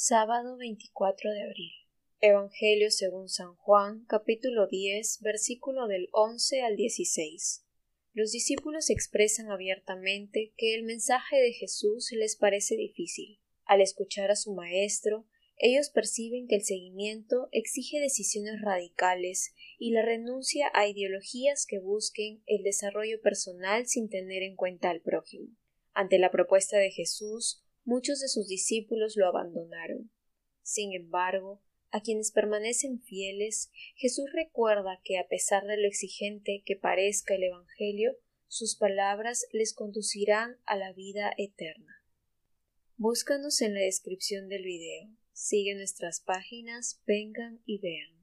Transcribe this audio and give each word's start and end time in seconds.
Sábado 0.00 0.56
24 0.56 1.32
de 1.32 1.42
abril. 1.42 1.72
Evangelio 2.20 2.88
según 2.92 3.28
San 3.28 3.56
Juan, 3.56 4.04
capítulo 4.06 4.68
10, 4.68 5.18
versículo 5.22 5.88
del 5.88 6.08
11 6.12 6.62
al 6.62 6.76
16. 6.76 7.66
Los 8.12 8.30
discípulos 8.30 8.90
expresan 8.90 9.50
abiertamente 9.50 10.52
que 10.56 10.76
el 10.76 10.84
mensaje 10.84 11.38
de 11.38 11.52
Jesús 11.52 12.12
les 12.12 12.36
parece 12.36 12.76
difícil. 12.76 13.40
Al 13.64 13.80
escuchar 13.80 14.30
a 14.30 14.36
su 14.36 14.54
maestro, 14.54 15.26
ellos 15.56 15.90
perciben 15.90 16.46
que 16.46 16.54
el 16.54 16.62
seguimiento 16.62 17.48
exige 17.50 17.98
decisiones 17.98 18.60
radicales 18.62 19.52
y 19.80 19.90
la 19.90 20.02
renuncia 20.02 20.70
a 20.74 20.86
ideologías 20.86 21.66
que 21.66 21.80
busquen 21.80 22.44
el 22.46 22.62
desarrollo 22.62 23.20
personal 23.20 23.88
sin 23.88 24.08
tener 24.08 24.44
en 24.44 24.54
cuenta 24.54 24.90
al 24.90 25.00
prójimo. 25.00 25.48
Ante 25.92 26.20
la 26.20 26.30
propuesta 26.30 26.78
de 26.78 26.92
Jesús, 26.92 27.64
muchos 27.88 28.20
de 28.20 28.28
sus 28.28 28.46
discípulos 28.46 29.16
lo 29.16 29.26
abandonaron. 29.26 30.10
Sin 30.62 30.92
embargo, 30.92 31.62
a 31.90 32.02
quienes 32.02 32.32
permanecen 32.32 33.00
fieles, 33.00 33.70
Jesús 33.96 34.26
recuerda 34.34 35.00
que 35.02 35.18
a 35.18 35.26
pesar 35.26 35.64
de 35.64 35.78
lo 35.78 35.88
exigente 35.88 36.62
que 36.66 36.76
parezca 36.76 37.34
el 37.34 37.44
Evangelio, 37.44 38.12
sus 38.46 38.76
palabras 38.76 39.46
les 39.52 39.72
conducirán 39.72 40.58
a 40.66 40.76
la 40.76 40.92
vida 40.92 41.32
eterna. 41.38 42.04
Búscanos 42.98 43.62
en 43.62 43.72
la 43.72 43.80
descripción 43.80 44.50
del 44.50 44.64
video. 44.64 45.08
Sigue 45.32 45.74
nuestras 45.74 46.20
páginas, 46.20 47.00
vengan 47.06 47.62
y 47.64 47.78
vean. 47.78 48.17